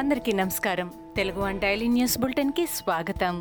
అందరికీ 0.00 0.32
నమస్కారం. 0.32 0.92
Telugu 1.16 1.40
one 1.40 1.60
daily 1.60 1.88
news 1.88 2.18
బులెటిన్కి 2.18 2.66
స్వాగతం. 2.66 3.40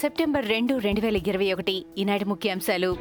సెప్టెంబర్ 0.00 0.48
రెండు 0.48 0.74
రెండు 0.74 1.00
వేల 1.00 1.16
ఇరవై 1.16 1.52
ఒకటి 1.52 1.84
ఈనాటి 1.98 2.24
ముఖ్యాంశాలు. 2.24 2.96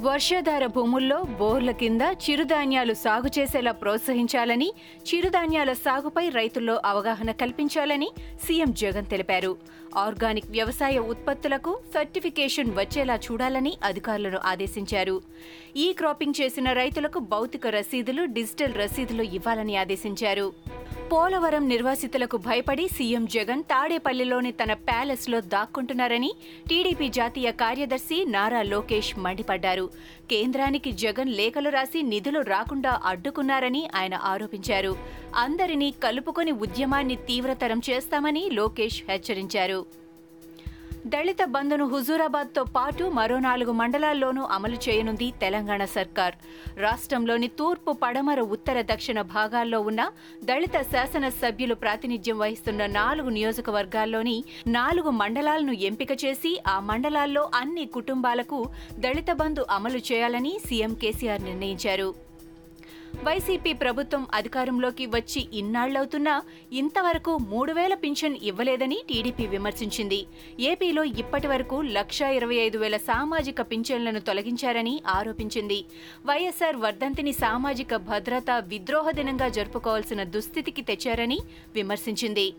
వర్షాధార 0.00 0.66
భూముల్లో 0.66 1.22
బోర్ల 1.22 1.70
కింద 1.70 2.00
చిరుధాన్యాలు 2.00 2.94
సాగు 2.94 3.40
చేసేలా 3.40 3.72
ప్రోత్సహించాలని 3.72 4.72
చిరుధాన్యాల 5.14 5.72
సాగుపై 5.72 6.28
రైతుల్లో 6.28 6.80
అవగాహన 6.84 7.30
కల్పించాలని 7.30 8.10
సీఎం 8.44 8.72
జగన్ 8.72 9.06
తెలిపారు. 9.06 9.56
ఆర్గానిక్ 9.96 10.50
వ్యవసాయ 10.50 10.98
ఉత్పత్తులకు 10.98 11.78
సర్టిఫికేషన్ 11.94 12.70
వచ్చేలా 12.70 13.16
చూడాలని 13.16 13.78
అధికారులను 13.84 14.38
ఆదేశించారు. 14.44 15.22
ఈ 15.76 15.92
క్రాపింగ్ 15.92 16.34
చేసిన 16.40 16.72
రైతులకు 16.72 17.18
భౌతిక 17.18 17.66
రసీదులు 17.66 18.24
డిజిటల్ 18.24 18.74
రసీదులు 18.74 19.22
ఇవ్వాలని 19.22 19.76
ఆదేశించారు. 19.76 20.52
పోలవరం 21.12 21.68
నిర్వాసితులకు 21.68 22.36
భయపడి 22.36 22.84
సీఎం 22.96 23.26
జగన్ 23.26 23.62
తాడేపల్లిలోని 23.62 24.50
తన 24.52 24.72
ప్యాలెస్లో 24.88 25.38
దాక్కుంటున్నారని 25.54 26.30
టీడీపీ 26.68 27.08
జాతీయ 27.08 27.50
కార్యదర్శి 27.62 28.18
నారా 28.24 28.62
లోకేష్ 28.62 29.18
మండిపడ్డారు. 29.18 29.86
కేంద్రానికి 30.30 30.92
జగన్ 30.92 31.30
లేఖలు 31.38 31.70
రాసి 31.70 32.02
నిధులు 32.02 32.40
రాకుండా 32.52 33.00
అడ్డుకున్నారని 33.04 33.82
ఆయన 33.94 34.14
ఆరోపించారు. 34.32 34.92
అందరినీ 35.36 35.90
కలుపుకొని 36.04 36.52
ఉద్యమాన్ని 36.66 37.16
తీవ్రతరం 37.30 37.80
చేస్తామని 37.90 38.44
లోకేష్ 38.52 39.00
హెచ్చరించారు. 39.10 39.80
దళిత 41.12 41.42
బంధును 41.54 41.84
హుజూరాబాద్తో 41.90 42.62
పాటు 42.76 43.04
మరో 43.18 43.36
నాలుగు 43.38 43.72
మండలాల్లోనూ 43.80 44.42
అమలు 44.56 44.78
చేయనుంది 44.86 45.28
తెలంగాణ 45.42 45.82
సర్కార్. 45.94 46.34
రాష్ట్రంలోని 46.84 47.48
తూర్పు 47.58 47.92
పడమర 48.02 48.40
ఉత్తర 48.56 48.82
దక్షిణ 48.90 49.20
భాగాల్లో 49.36 49.80
ఉన్న 49.80 50.04
దళిత 50.44 50.76
శాసన 50.92 51.28
సభ్యులు 51.42 51.74
ప్రాతినిధ్యం 51.74 52.38
వహిస్తున్న 52.38 52.86
నాలుగు 53.00 53.32
నియోజకవర్గాల్లోని 53.38 54.36
నాలుగు 54.78 55.12
మండలాలను 55.22 55.72
ఎంపిక 55.90 56.12
చేసి 56.24 56.52
ఆ 56.66 56.78
మండలాల్లో 56.90 57.50
అన్ని 57.54 57.86
కుటుంబాలకు 57.98 58.60
దళిత 59.06 59.32
బంధు 59.32 59.64
అమలు 59.70 60.02
చేయాలని 60.12 60.54
సీఎం 60.66 60.94
కేసీఆర్ 60.94 61.42
నిర్ణయించారు. 61.42 62.27
వైసీపీ 63.16 63.72
ప్రభుత్వం 63.72 64.26
అధికారంలోకి 64.34 65.06
వచ్చి 65.06 65.48
ఇన్నాళ్ళవుతున్నా 65.52 66.42
ఇంతవరకు 66.72 67.38
మూడు 67.38 67.72
వేల 67.72 67.94
పింఛన్ 67.94 68.36
ఇవ్వలేదని 68.42 68.98
టీడీపీ 69.08 69.46
విమర్శించింది. 69.46 70.26
ఏపీలో 70.60 71.04
ఇప్పటి 71.04 71.46
వరకు 71.46 71.80
లక్షా 71.80 72.28
ఇరవై 72.28 72.54
ఐదు 72.54 72.78
వేల 72.78 72.96
సామాజిక 72.96 73.60
పింఛన్లను 73.60 74.20
తొలగించారని 74.20 75.02
ఆరోపించింది. 75.06 75.84
వైఎస్ఆర్ 76.26 76.76
వర్ధంతిని 76.76 77.32
సామాజిక 77.32 77.96
భద్రత 77.96 78.50
విద్రోహ 78.50 79.10
దినంగా 79.10 79.48
జరుపుకోవాల్సిన 79.48 80.22
దుస్థితికి 80.22 80.82
తెచ్చారని 80.82 81.40
విమర్శించింది. 81.74 82.54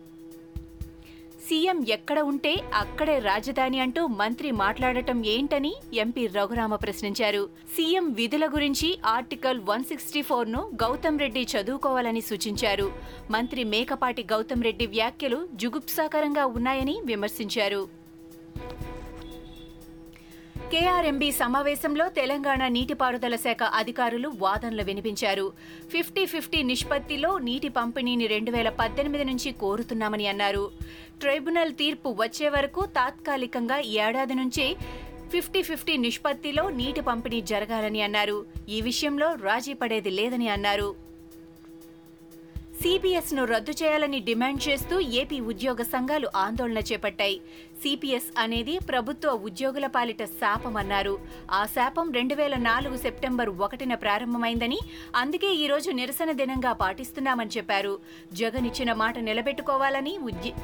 సీఎం 1.46 1.78
ఎక్కడ 1.88 2.18
ఉంటే 2.20 2.52
అక్కడే 2.74 3.18
రాజధాని 3.18 3.80
అంటూ 3.80 4.06
మంత్రి 4.06 4.50
మాట్లాడటం 4.50 5.24
ఏంటని 5.24 5.72
ఎంపీ 5.94 6.26
రఘురామ 6.26 6.74
ప్రశ్నించారు. 6.74 7.48
సీఎం 7.76 8.12
విధుల 8.12 8.46
గురించి 8.46 8.98
ఆర్టికల్ 9.06 9.60
వన్ 9.60 9.84
సిక్స్టీ 9.84 10.22
ఫోర్ను 10.22 10.70
గౌతమ్ 10.82 11.18
రెడ్డి 11.18 11.46
చదువుకోవాలని 11.54 12.20
సూచించారు. 12.20 12.92
మంత్రి 13.30 13.64
మేకపాటి 13.64 14.24
గౌతమ్ 14.32 14.64
రెడ్డి 14.64 14.86
వ్యాఖ్యలు 14.86 15.48
జుగుప్సాకరంగా 15.54 16.46
ఉన్నాయని 16.46 17.00
విమర్శించారు. 17.04 17.99
కేఆర్ఎంబీ 20.72 21.32
సమావేశంలో 21.32 22.08
తెలంగాణ 22.08 22.68
నీటిపారుదల 22.68 23.36
శాఖ 23.36 23.62
అధికారులు 23.62 24.28
వాదనలు 24.38 24.82
వినిపించారు. 24.82 25.52
ఫిఫ్టీ 25.92 26.26
ఫిఫ్టీ 26.26 26.62
నిష్పత్తిలో 26.62 27.38
నీటి 27.38 27.68
పంపిణీని 27.68 28.26
రెండు 28.26 28.50
వేల 28.50 28.68
పద్దెనిమిది 28.68 29.24
నుంచి 29.24 29.52
కోరుతున్నామని 29.52 30.26
అన్నారు. 30.26 30.70
ట్రైబ్యునల్ 31.20 31.74
తీర్పు 31.74 32.08
వచ్చే 32.20 32.48
వరకు 32.48 32.86
తాత్కాలికంగా 32.86 33.78
ఈ 33.78 33.98
ఏడాది 33.98 34.34
నుంచే 34.34 34.76
ఫిఫ్టీ 35.32 35.62
ఫిఫ్టీ 35.62 35.96
నిష్పత్తిలో 35.96 36.70
నీటి 36.70 37.00
పంపిణీ 37.00 37.40
జరగాలని 37.40 38.02
అన్నారు. 38.02 38.46
ఈ 38.68 38.80
విషయంలో 38.80 39.34
రాజీ 39.34 39.74
పడేది 39.74 40.10
లేదని 40.10 40.48
అన్నారు. 40.48 41.09
సిపిఎస్ను 42.82 43.44
రద్దు 43.44 43.70
చేయాలని 43.70 44.20
డిమాండ్ 44.20 44.68
చేస్తూ 44.68 45.00
ఏపీ 45.00 45.40
ఉద్యోగ 45.40 45.82
సంఘాలు 45.82 46.28
ఆందోళన 46.36 46.78
చేపట్టాయి. 46.78 47.40
సిపిఎస్ 47.82 48.24
అనేది 48.38 48.78
ప్రభుత్వ 48.78 49.30
ఉద్యోగుల 49.30 49.86
పాలిట 49.86 50.24
శాపమన్నారు 50.24 51.18
ఆ 51.50 51.66
శాపం 51.66 52.12
రెండు 52.12 52.34
వేల 52.34 52.56
నాలుగు 52.56 52.96
సెప్టెంబర్ 52.96 53.50
ఒకటిన 53.50 53.94
ప్రారంభమైందని 53.94 54.78
అందుకే 55.16 55.54
ఈరోజు 55.54 55.90
నిరసన 55.90 56.32
దినంగా 56.32 56.72
పాటిస్తున్నామని 56.72 57.50
చెప్పారు. 57.56 57.98
జగన్ 58.32 58.66
ఇచ్చిన 58.66 58.92
మాట 58.92 59.18
నిలబెట్టుకోవాలని 59.18 60.18
ఉద్య- 60.18 60.58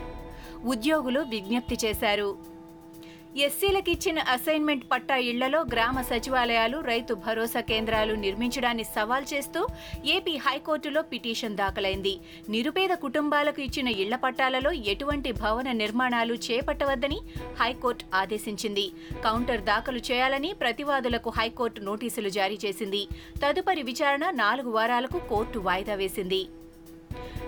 ఉద్యోగులు 0.64 1.20
విజ్ఞప్తి 1.20 1.78
చేశారు. 1.84 2.55
ఎస్సీలకు 3.44 3.90
ఇచ్చిన 3.90 4.18
అసైన్మెంట్ 4.18 4.84
పట్టా 4.92 5.16
ఇళ్ళలో 5.30 5.60
గ్రామ 5.72 6.02
సచివాలయాలు 6.02 6.78
రైతు 6.80 7.14
భరోసా 7.14 7.60
కేంద్రాలు 7.60 8.14
నిర్మించడాన్ని 8.14 8.84
సవాల్ 8.84 9.26
చేస్తూ 9.34 9.66
ఏపీ 10.06 10.34
హైకోర్టులో 10.36 11.02
పిటిషన్ 11.02 11.56
దాఖలైంది. 11.56 12.14
నిరుపేద 12.48 12.90
కుటుంబాలకు 12.94 13.62
ఇచ్చిన 13.62 13.88
ఇళ్ళ 13.88 14.16
పట్టాలలో 14.16 14.72
ఎటువంటి 14.72 15.32
భవన 15.32 15.72
నిర్మాణాలు 15.72 16.34
చేపట్టవద్దని 16.34 17.20
హైకోర్టు 17.60 18.04
ఆదేశించింది. 18.14 18.86
కౌంటర్ 19.24 19.64
దాఖలు 19.70 19.98
చేయాలని 20.10 20.52
ప్రతివాదులకు 20.52 21.30
హైకోర్టు 21.30 21.80
నోటీసులు 21.80 22.28
జారీ 22.28 22.58
చేసింది. 22.64 23.08
తదుపరి 23.44 23.82
విచారణ 23.82 24.30
నాలుగు 24.30 24.70
వారాలకు 24.70 25.18
కోర్టు 25.18 25.58
వాయిదా 25.58 25.94
వేసింది. 25.94 26.48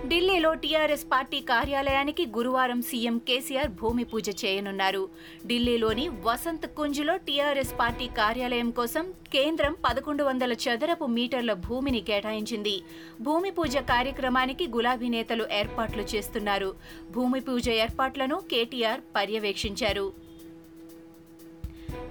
ఢిల్లీలో 0.07 0.49
టీఆర్ఎస్ 0.63 1.03
పార్టీ 1.11 1.39
కార్యాలయానికి 1.49 2.23
గురువారం 2.35 2.81
సీఎం 2.89 3.15
కేసీఆర్ 3.27 3.71
భూమి 3.79 4.03
పూజ 4.11 4.29
చేయనున్నారు. 4.41 5.01
ఢిల్లీలోని 5.49 6.05
వసంత్ 6.27 6.67
కుంజ్లో 6.77 7.15
టీఆర్ఎస్ 7.27 7.73
పార్టీ 7.81 8.07
కార్యాలయం 8.19 8.69
కోసం 8.71 9.05
కేంద్రం 9.33 9.75
పదకొండు 9.85 10.23
వందల 10.23 10.53
చదరపు 10.65 11.05
మీటర్ల 11.17 11.53
భూమిని 11.67 12.01
కేటాయించింది. 12.01 12.75
భూమి 13.21 13.51
పూజ 13.51 13.77
కార్యక్రమానికి 13.93 14.67
గులాబీ 14.77 15.09
నేతలు 15.17 15.45
ఏర్పాట్లు 15.59 16.05
చేస్తున్నారు. 16.15 16.71
భూమి 17.11 17.41
పూజ 17.49 17.67
ఏర్పాట్లను 17.69 18.39
కేటీఆర్ 18.53 19.03
పర్యవేక్షించారు. 19.15 20.28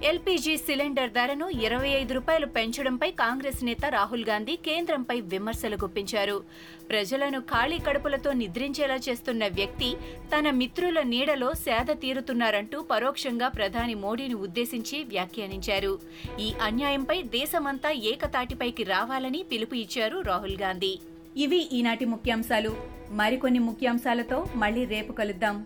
ఎల్పీజీ 0.03 0.57
సిలిండర్ 0.57 1.09
ధరను 1.09 1.49
ఇరవై 1.49 1.87
ఐదు 1.87 2.13
రూపాయలు 2.13 2.45
పెంచడంపై 2.45 3.11
కాంగ్రెస్ 3.11 3.63
నేత 3.63 3.85
రాహుల్ 3.89 4.25
గాంధీ 4.25 4.55
కేంద్రంపై 4.55 5.21
విమర్శలు 5.21 5.75
గుప్పించారు. 5.75 6.43
ప్రజలను 6.89 7.39
ఖాళీ 7.39 7.77
కడుపులతో 7.77 8.33
నిద్రించేలా 8.33 8.95
చేస్తున్న 8.95 9.47
వ్యక్తి 9.47 9.95
తన 10.35 10.49
మిత్రుల 10.49 11.01
నీడలో 11.01 11.53
సేద 11.53 11.85
తీరుతున్నారంటూ 11.91 12.81
పరోక్షంగా 12.81 13.47
ప్రధాని 13.47 13.95
మోడీని 13.95 14.33
ఉద్దేశించి 14.33 15.03
వ్యాఖ్యానించారు. 15.03 15.99
ఈ 16.39 16.53
అన్యాయంపై 16.61 17.21
దేశమంతా 17.21 17.91
ఏకతాటిపైకి 17.91 18.83
రావాలని 18.83 19.43
పిలుపు 19.51 19.75
ఇచ్చారు 19.75 20.19
రాహుల్ 20.21 20.57
గాంధీ. 20.61 20.99
ఇవి 21.37 21.69
ఈనాటి 21.73 22.05
ముఖ్యాంశాలు. 22.05 22.75
మరికొన్ని 23.11 23.59
ముఖ్యాంశాలతో 23.59 24.45
మళ్ళీ 24.55 24.85
రేపు 24.85 25.11
కలుద్దాం. 25.11 25.65